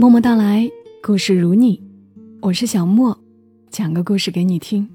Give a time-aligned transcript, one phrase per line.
[0.00, 0.66] 默默到来，
[1.02, 1.82] 故事如你，
[2.40, 3.20] 我是小莫，
[3.70, 4.88] 讲个故事给你听。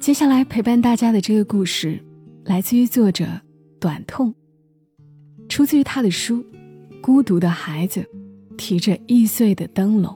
[0.00, 2.02] 接下来陪伴大家的这个故事，
[2.46, 3.24] 来自于作者
[3.78, 4.34] 短痛，
[5.48, 6.38] 出自于他的书
[7.00, 8.04] 《孤独的孩子
[8.58, 10.12] 提着易碎的灯笼》。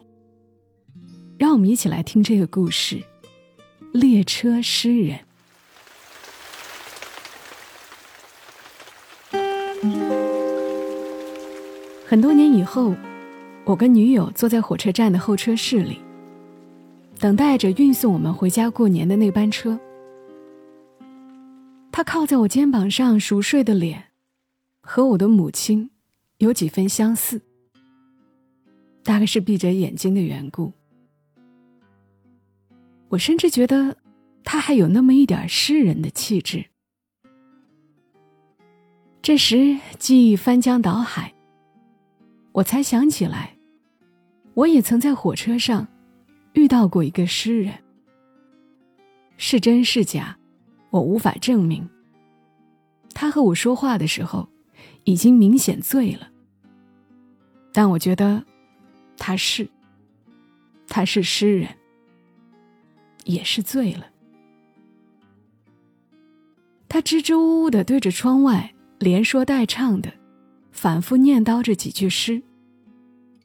[1.39, 2.97] 让我们一起来听这个故事，
[3.93, 5.17] 《列车诗人》。
[12.05, 12.93] 很多年以后，
[13.65, 15.99] 我跟女友坐在火车站的候车室里，
[17.19, 19.79] 等待着运送我们回家过年的那班车。
[21.93, 24.07] 她靠在我肩膀上熟睡的脸，
[24.81, 25.91] 和我的母亲
[26.39, 27.43] 有几分相似，
[29.05, 30.73] 大概是闭着眼睛的缘故。
[33.11, 33.97] 我甚至觉得，
[34.43, 36.65] 她还有那么一点诗人的气质。
[39.23, 41.35] 这时，记忆翻江倒海。
[42.53, 43.57] 我才想起来，
[44.55, 45.87] 我也曾在火车上
[46.55, 47.73] 遇到过一个诗人。
[49.37, 50.37] 是真是假，
[50.91, 51.89] 我无法证明。
[53.15, 54.49] 他和我说话的时候，
[55.05, 56.29] 已经明显醉了。
[57.73, 58.45] 但我觉得，
[59.17, 59.69] 他是，
[60.89, 61.69] 他是诗人，
[63.25, 64.07] 也是醉了。
[66.89, 70.13] 他支支吾吾的对着窗外，连说带唱的。
[70.71, 72.43] 反复念叨着几句诗，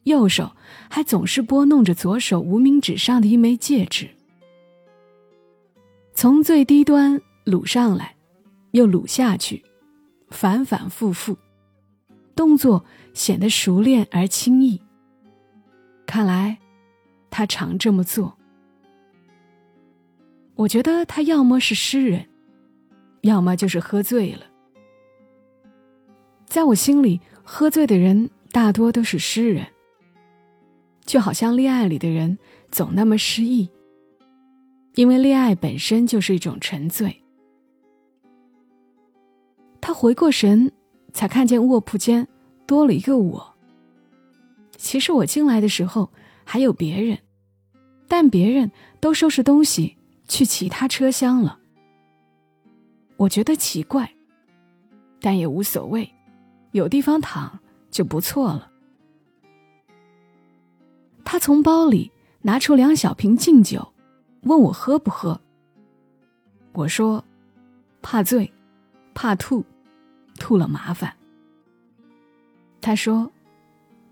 [0.04, 0.52] 右手
[0.88, 4.08] 还总是拨弄着左手无名指上的一枚戒指，
[6.14, 8.16] 从最低端撸上来，
[8.70, 9.64] 又撸下去，
[10.30, 11.36] 反反复复，
[12.34, 14.80] 动作显得熟练而轻易。
[16.06, 16.58] 看来，
[17.30, 18.36] 他常这么做。
[20.54, 22.26] 我觉得他要么是诗人，
[23.22, 24.46] 要么就是喝醉了。
[26.56, 29.66] 在我心里，喝醉的人大多都是诗人。
[31.04, 32.38] 就好像恋爱里的人
[32.70, 33.68] 总那么失意，
[34.94, 37.22] 因为恋爱本身就是一种沉醉。
[39.82, 40.72] 他回过神，
[41.12, 42.26] 才看见卧铺间
[42.66, 43.54] 多了一个我。
[44.78, 46.10] 其实我进来的时候
[46.42, 47.18] 还有别人，
[48.08, 51.58] 但别人都收拾东西去其他车厢了。
[53.18, 54.10] 我觉得奇怪，
[55.20, 56.10] 但也无所谓。
[56.72, 57.58] 有地方躺
[57.90, 58.70] 就不错了。
[61.24, 62.12] 他从包里
[62.42, 63.92] 拿出两小瓶劲酒，
[64.42, 65.40] 问我喝不喝。
[66.72, 67.24] 我说
[68.02, 68.52] ：“怕醉，
[69.14, 69.64] 怕吐，
[70.38, 71.12] 吐了麻烦。”
[72.80, 73.30] 他说：“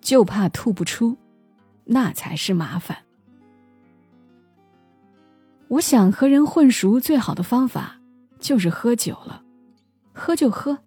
[0.01, 1.17] 就怕吐不出，
[1.85, 2.99] 那才是麻烦。”
[5.69, 8.01] 我想和人混熟最好的方法
[8.39, 9.43] 就是喝酒了，
[10.13, 10.79] 喝就喝，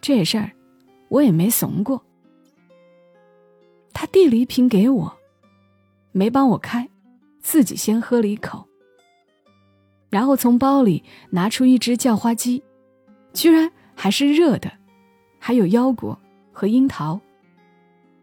[0.00, 0.50] 这事儿。
[1.14, 2.04] 我也没怂过。
[3.92, 5.16] 他递了一瓶给我，
[6.10, 6.88] 没帮我开，
[7.40, 8.66] 自己先喝了一口，
[10.10, 12.64] 然后从包里拿出一只叫花鸡，
[13.32, 14.72] 居然还是热的，
[15.38, 16.18] 还有腰果
[16.52, 17.20] 和樱桃。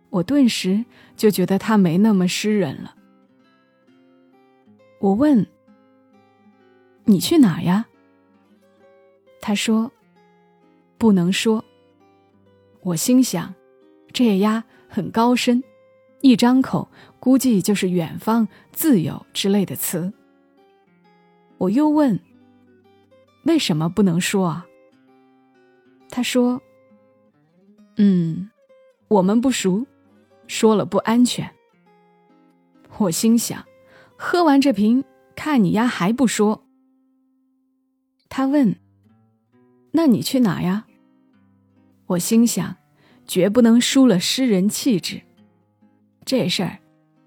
[0.10, 0.84] 我顿时
[1.16, 2.96] 就觉得他没那么诗人了。
[5.00, 5.48] 我问
[7.06, 7.86] ：“你去哪儿呀？”
[9.40, 9.90] 他说
[11.00, 11.64] ：“不能说。”
[12.84, 13.54] 我心想，
[14.12, 15.64] 这丫很高深，
[16.22, 20.12] 一张口估计就是远方、自由之类的词。
[21.60, 22.20] 我又问
[23.46, 24.66] ：“为什么不能说啊？”
[26.10, 26.60] 他说
[27.98, 28.50] ：“嗯，
[29.08, 29.86] 我们不熟，
[30.48, 31.50] 说了不安全。”
[32.98, 33.64] 我心想，
[34.18, 35.04] 喝完这瓶，
[35.36, 36.64] 看你丫还不说。
[38.28, 38.76] 他问
[39.94, 40.88] ：“那你去哪呀？”
[42.12, 42.76] 我心想，
[43.26, 45.22] 绝不能输了诗人气质。
[46.26, 46.80] 这事儿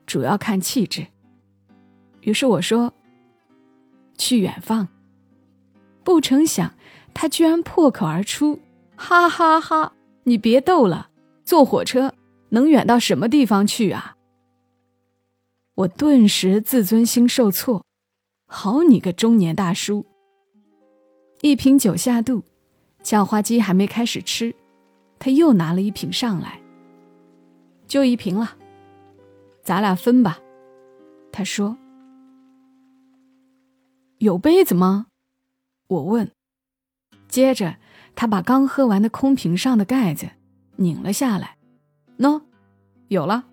[0.06, 1.06] 主要看气质。
[2.20, 2.92] 于是我说
[4.18, 4.88] ：“去远方。”
[6.04, 6.74] 不成想，
[7.14, 8.60] 他居然破口而出
[8.96, 9.94] ：“哈哈哈！
[10.24, 11.08] 你别逗了，
[11.44, 12.14] 坐火车
[12.50, 14.16] 能远到什么地方去啊？”
[15.76, 17.84] 我顿时自尊心受挫。
[18.46, 20.04] 好你个中年大叔！
[21.40, 22.44] 一瓶酒下肚，
[23.02, 24.54] 叫花鸡还没开始吃。
[25.24, 26.60] 他又拿了一瓶上来，
[27.86, 28.58] 就一瓶了，
[29.62, 30.38] 咱俩分吧。
[31.32, 31.78] 他说
[34.20, 35.06] ：“有杯子吗？”
[35.88, 36.30] 我问。
[37.26, 37.78] 接着，
[38.14, 40.28] 他把刚喝完的空瓶上的盖子
[40.76, 41.56] 拧了下来。
[42.18, 42.42] 喏，
[43.08, 43.46] 有了，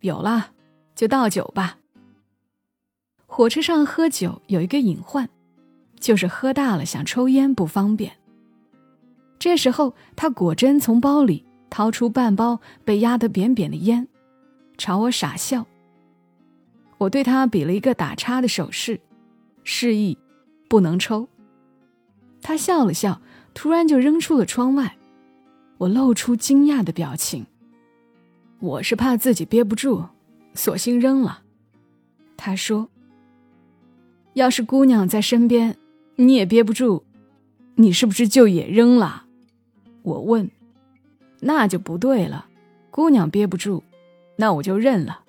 [0.00, 0.52] 有了，
[0.94, 1.78] 就倒酒吧。
[3.24, 5.26] 火车上喝酒有一个隐患，
[5.98, 8.19] 就是喝大了想抽烟不方便。
[9.40, 14.06] 这时候，他果真从包里掏出半包被压得扁扁的烟，
[14.76, 15.66] 朝我傻笑。
[16.98, 19.00] 我对他比了一个打叉的手势，
[19.64, 20.18] 示意
[20.68, 21.26] 不能抽。
[22.42, 23.22] 他笑了笑，
[23.54, 24.98] 突然就扔出了窗外。
[25.78, 27.46] 我露出惊讶的表情。
[28.58, 30.04] 我是怕自己憋不住，
[30.52, 31.40] 索性扔了。
[32.36, 32.90] 他说
[34.34, 35.78] ：“要是姑娘在身边，
[36.16, 37.04] 你也憋不住，
[37.76, 39.28] 你是不是就也扔了？”
[40.10, 40.50] 我问
[41.40, 42.46] ：“那就不对了，
[42.90, 43.84] 姑娘憋不住，
[44.36, 45.24] 那我就认了。”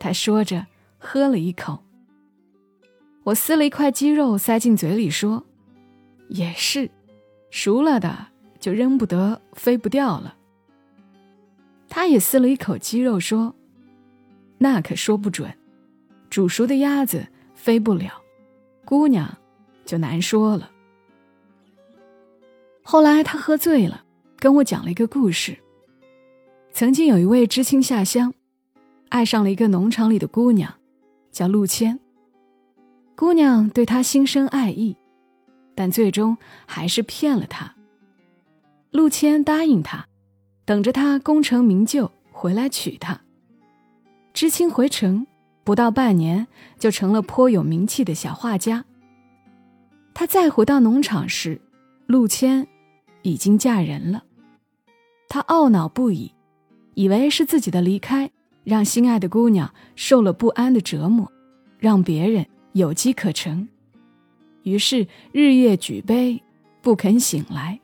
[0.00, 0.66] 他说着，
[0.98, 1.78] 喝了一口。
[3.24, 5.44] 我撕了一块鸡肉塞进嘴里，说
[6.28, 6.90] ：“也是，
[7.50, 8.26] 熟了的
[8.58, 10.34] 就扔不得，飞不掉了。”
[11.88, 13.54] 他也撕了一口鸡肉，说
[14.58, 15.52] ：“那可说不准，
[16.28, 18.12] 煮熟的鸭子飞不了，
[18.84, 19.38] 姑娘
[19.84, 20.72] 就难说了。”
[22.90, 24.02] 后来他喝醉了，
[24.38, 25.58] 跟我讲了一个故事。
[26.72, 28.32] 曾经有一位知青下乡。
[29.10, 30.72] 爱上了一个农场里的姑娘，
[31.30, 32.00] 叫陆谦。
[33.14, 34.96] 姑娘对他心生爱意，
[35.74, 37.74] 但最终还是骗了他。
[38.90, 40.06] 陆谦答应他，
[40.64, 43.20] 等着他功成名就回来娶她。
[44.32, 45.26] 知青回城
[45.62, 46.46] 不到半年，
[46.78, 48.86] 就成了颇有名气的小画家。
[50.14, 51.60] 他再回到农场时，
[52.06, 52.66] 陆谦
[53.22, 54.24] 已经嫁人了。
[55.28, 56.32] 他懊恼不已，
[56.94, 58.30] 以为是自己的离开。
[58.64, 61.32] 让心爱的姑娘受了不安的折磨，
[61.78, 63.66] 让别人有机可乘，
[64.62, 66.42] 于是日夜举杯，
[66.82, 67.80] 不肯醒来。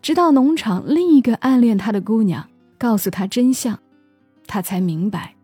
[0.00, 2.48] 直到农场另一个暗恋他的姑娘
[2.78, 3.78] 告诉他真相，
[4.46, 5.34] 他才明白，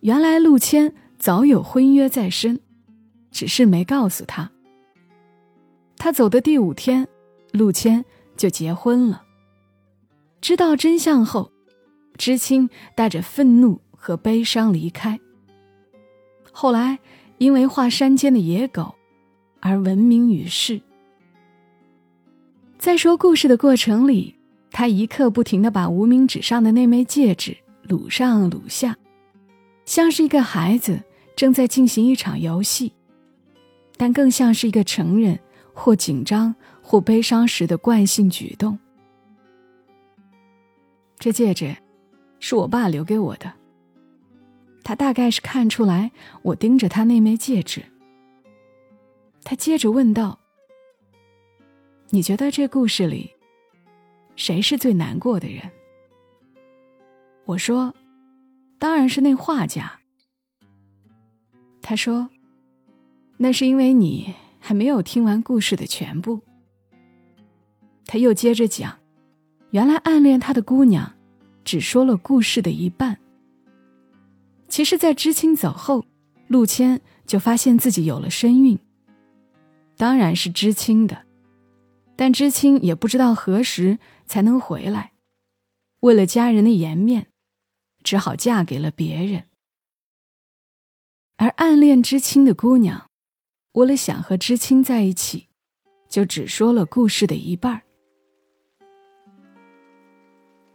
[0.00, 2.60] 原来陆谦早有婚约在身，
[3.30, 4.50] 只是没告诉他。
[5.96, 7.08] 他走的第五天，
[7.54, 8.04] 陆谦
[8.36, 9.22] 就结婚了。
[10.42, 11.50] 知道真相后。
[12.16, 15.18] 知青带着愤怒和悲伤离开。
[16.52, 17.00] 后来，
[17.38, 18.94] 因为画山间的野狗，
[19.58, 20.80] 而闻名于世。
[22.78, 24.36] 在说故事的过程里，
[24.70, 28.96] 他一刻不停的把无名指上的那枚戒指撸上撸下，
[29.84, 31.02] 像是一个孩子
[31.34, 32.92] 正在进行一场游戏，
[33.96, 35.36] 但更像是一个成人
[35.72, 36.54] 或紧张
[36.84, 38.78] 或悲伤时的惯性举动。
[41.18, 41.74] 这戒指。
[42.46, 43.50] 是我爸留给我的。
[44.82, 47.82] 他大概是看出来我盯着他那枚戒指。
[49.42, 50.38] 他接着问道
[52.12, 53.32] ：“你觉得这故事里，
[54.36, 55.62] 谁是最难过的人？”
[57.46, 57.94] 我说
[58.78, 60.00] ：“当然是那画家。”
[61.80, 62.28] 他说
[63.38, 66.42] ：“那是因为你还没有听完故事的全部。”
[68.06, 68.98] 他又接着讲
[69.70, 71.14] ：“原来暗恋他的姑娘。”
[71.64, 73.18] 只说了故事的一半。
[74.68, 76.04] 其实，在知青走后，
[76.46, 78.78] 陆谦就发现自己有了身孕。
[79.96, 81.24] 当然是知青的，
[82.16, 85.12] 但知青也不知道何时才能回来。
[86.00, 87.28] 为了家人的颜面，
[88.02, 89.44] 只好嫁给了别人。
[91.38, 93.08] 而暗恋知青的姑娘，
[93.72, 95.48] 为了想和知青在一起，
[96.10, 97.82] 就只说了故事的一半儿。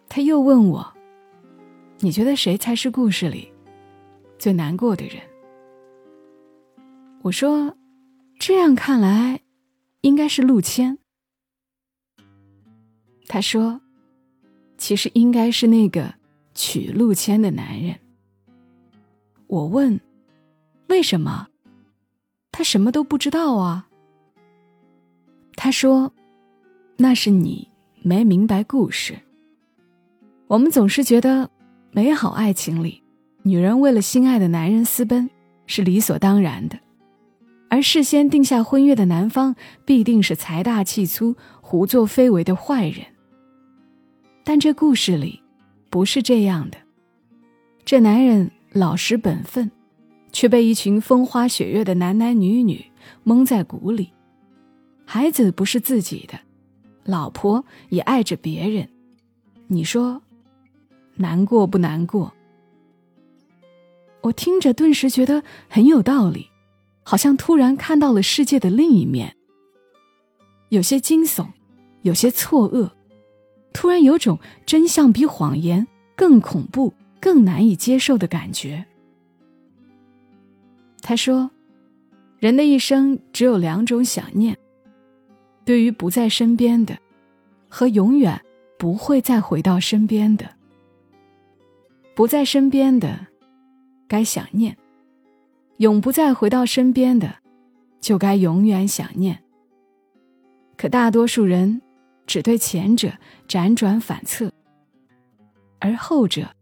[0.09, 0.93] 他又问我
[2.01, 3.53] ：“你觉得谁才是故事里
[4.39, 5.21] 最难过的人？”
[7.21, 7.77] 我说
[8.39, 9.41] ：“这样看来，
[10.01, 10.97] 应该是陆谦。”
[13.29, 13.79] 他说
[14.79, 16.15] ：“其实应该是那个
[16.55, 17.99] 娶陆谦的男人。”
[19.45, 20.01] 我问
[20.89, 21.47] ：“为什么？
[22.51, 23.87] 他什么都不知道啊？”
[25.55, 26.11] 他说
[26.97, 27.69] ：“那是你
[28.01, 29.15] 没明白故事。”
[30.49, 31.47] 我们总是觉得，
[31.91, 33.03] 美好爱情里，
[33.43, 35.29] 女人为了心爱的男人私奔
[35.67, 36.79] 是理所当然的，
[37.69, 43.05] 而事先定下婚约的男方必定是财大气粗、胡作非为的坏人。
[44.43, 45.39] 但这故事里，
[45.91, 46.79] 不是这样的。
[47.85, 49.69] 这男人老实本分，
[50.31, 52.83] 却被一群风花雪月的男男女女
[53.21, 54.09] 蒙在鼓里。
[55.05, 56.39] 孩子不是自己的，
[57.03, 58.89] 老婆也爱着别人。
[59.67, 60.19] 你说？
[61.19, 62.33] 难过不难过？
[64.21, 66.49] 我听着，顿时觉得很有道理，
[67.03, 69.35] 好像突然看到了世界的另一面。
[70.69, 71.47] 有些惊悚，
[72.03, 72.91] 有些错愕，
[73.73, 75.85] 突然有种真相比谎言
[76.15, 78.85] 更恐怖、更难以接受的感觉。
[81.01, 81.51] 他说
[82.39, 84.57] ：“人的一生只有两种想念，
[85.65, 86.97] 对于不在身边的，
[87.67, 88.39] 和永远
[88.77, 90.49] 不会再回到身边的。”
[92.19, 93.27] 不在身边的，
[94.05, 94.73] 该想念；
[95.77, 97.33] 永不再回到身边的，
[98.01, 99.41] 就该永远想念。
[100.75, 101.81] 可大多数人
[102.27, 103.13] 只对前者
[103.47, 104.51] 辗转反侧，
[105.79, 106.53] 而后者，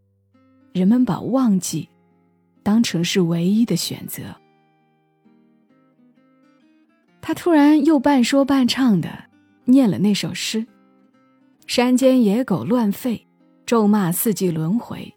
[0.74, 1.88] 人们把忘记
[2.62, 4.22] 当成是唯一的选择。
[7.20, 9.24] 他突然又半说半唱的
[9.64, 10.64] 念了那首诗
[11.66, 13.22] ：“山间野狗乱吠，
[13.66, 15.12] 咒骂四季轮回。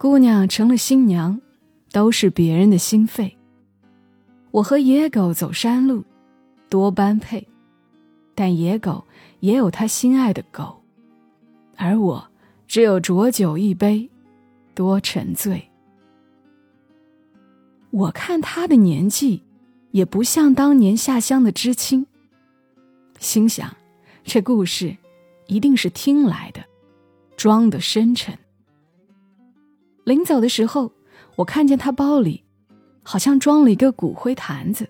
[0.00, 1.38] 姑娘成了新娘，
[1.92, 3.36] 都是别人的心肺。
[4.50, 6.02] 我和野狗走山路，
[6.70, 7.46] 多般配，
[8.34, 9.04] 但野狗
[9.40, 10.82] 也有他心爱的狗，
[11.76, 12.30] 而我
[12.66, 14.08] 只有浊酒一杯，
[14.74, 15.62] 多沉醉。
[17.90, 19.42] 我看他的年纪。”
[19.90, 22.06] 也不像当年下乡的知青。
[23.18, 23.76] 心想，
[24.22, 24.96] 这故事
[25.48, 26.64] 一定是听来的，
[27.36, 28.38] 装的深沉。
[30.04, 30.92] 临走的时候，
[31.36, 32.44] 我看见他包里
[33.02, 34.88] 好像装了一个骨灰坛子。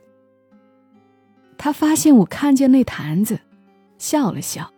[1.57, 3.39] 他发现我看见那坛子，
[3.99, 4.71] 笑了笑，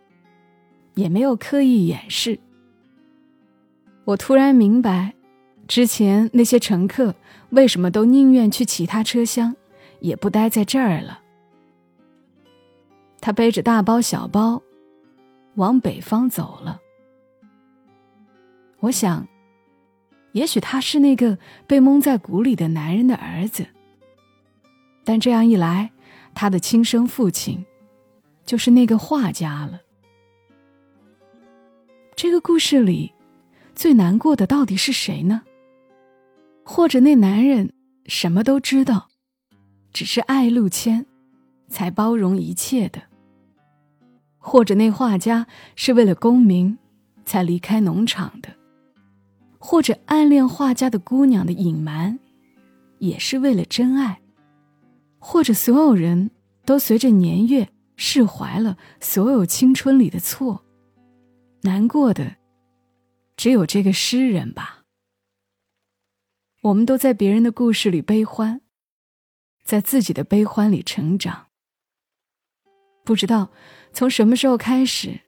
[0.95, 2.39] 也没有刻意掩饰。
[4.05, 5.13] 我突然明白，
[5.67, 7.15] 之前那些乘客
[7.51, 9.55] 为什么都宁愿去其他车厢。
[10.03, 11.21] 也不待在这儿了。
[13.21, 14.61] 他背着大包小包，
[15.55, 16.77] 往北方走了。
[18.79, 19.25] 我想，
[20.33, 23.65] 也许他是那个被蒙在鼓里的男人的儿子。
[25.03, 25.91] 但这样一来，
[26.35, 27.65] 他的亲生父亲
[28.45, 29.81] 就是那个画家了。
[32.15, 33.11] 这个故事里，
[33.75, 35.41] 最难过的到底是谁呢？
[36.63, 37.73] 或者那男人
[38.05, 39.09] 什么都知道？
[39.91, 41.05] 只是爱陆谦，
[41.67, 43.01] 才包容一切的；
[44.37, 46.77] 或者那画家是为了功名，
[47.25, 48.49] 才离开农场的；
[49.65, 52.19] 或者暗恋画家的姑娘的隐瞒，
[52.99, 54.17] 也是为了真爱；
[55.19, 56.29] 或者所有人
[56.65, 60.65] 都随着年月释怀了所有青春里的错，
[61.61, 62.35] 难过的
[63.37, 64.83] 只有这个诗人吧。
[66.63, 68.59] 我们都在别人的故事里悲欢。
[69.63, 71.47] 在自己的悲欢里成长。
[73.05, 73.49] 不知道
[73.93, 75.21] 从什么时候开始，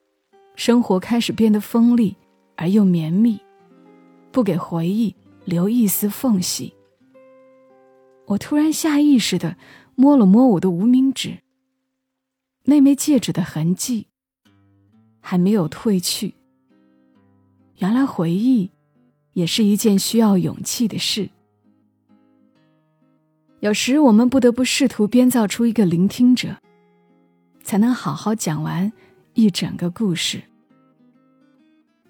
[0.58, 2.18] 生活开始变得锋利
[2.58, 3.40] 而又绵密，
[4.36, 5.16] 不给回忆
[5.46, 6.74] 留一丝缝隙。
[8.26, 9.56] 我突然下意识的
[9.96, 11.38] 摸了摸我的无名指，
[12.66, 14.08] 那枚戒指的痕迹
[15.22, 16.34] 还没有褪去。
[17.78, 18.70] 原来回忆
[19.32, 21.30] 也是一件需要勇气的事。
[23.62, 26.58] 有时我们不得不试图编造出一个聆听者，
[27.64, 28.92] 才能好好讲完
[29.34, 30.44] 一整个故事。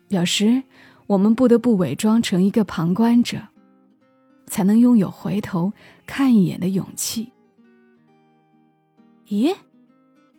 [0.08, 0.64] 有时
[1.08, 3.50] 我们不得不伪装成一个旁观者，
[4.48, 5.74] 才能拥有回头
[6.06, 7.32] 看一眼的勇气。
[9.28, 9.56] 咦，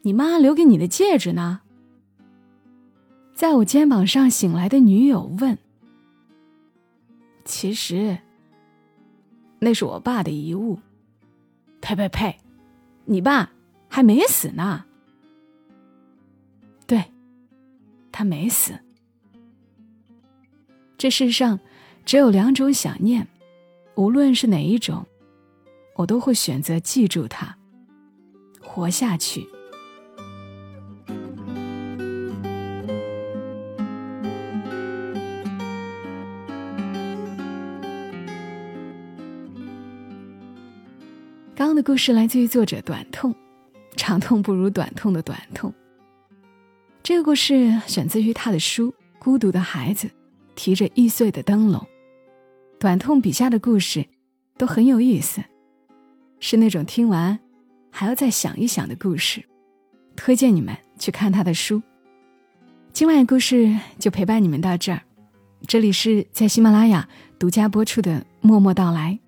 [0.02, 1.61] 你妈留给你的戒指呢？
[3.35, 5.58] 在我肩膀上醒来的女友问
[7.44, 8.18] ：“其实，
[9.58, 10.78] 那是我爸的遗物。”
[11.82, 12.38] 呸呸呸！
[13.04, 13.52] 你爸
[13.88, 14.85] 还没死呢。
[16.87, 17.04] 对，
[18.11, 18.80] 他没死。
[20.98, 21.60] 这世上
[22.06, 23.28] 只有两种想念，
[23.96, 25.06] 无论是哪一种，
[25.94, 27.54] 我都会选择记住它，
[28.62, 29.46] 活下去。
[41.54, 43.34] 刚刚的故事来自于作者短痛，
[43.96, 45.72] 长痛不如短痛的短痛。
[47.02, 50.08] 这个故事选自于他的书《孤独的孩子》，
[50.56, 51.86] 提着易碎的灯笼。
[52.80, 54.04] 短痛笔下的故事
[54.58, 55.40] 都很有意思，
[56.40, 57.38] 是那种听完
[57.90, 59.44] 还要再想一想的故事。
[60.16, 61.80] 推荐你们去看他的书。
[62.92, 65.02] 今晚的故事就陪伴你们到这儿。
[65.66, 67.08] 这里是在喜马拉雅
[67.38, 69.18] 独家播出的《默默到来》。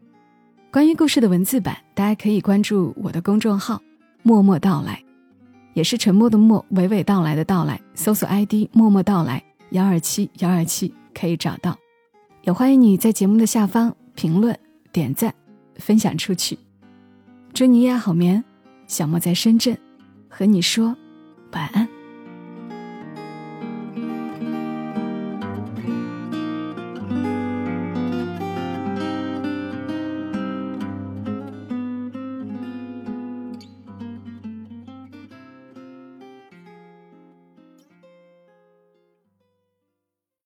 [0.70, 3.82] 关于故事的文字版，大家可以关注我的公众号
[4.22, 5.02] “默默到来”，
[5.72, 7.80] 也是沉默的默，娓娓道来的到来。
[7.94, 11.76] 搜索 ID“ 默默到来幺二七幺二七”可以找到。
[12.42, 14.58] 也欢迎你在节目的下方评论、
[14.92, 15.34] 点赞、
[15.76, 16.58] 分享出去。
[17.52, 18.44] 祝你夜好眠，
[18.86, 19.76] 小莫在深圳
[20.28, 20.96] 和你说
[21.52, 21.97] 晚安。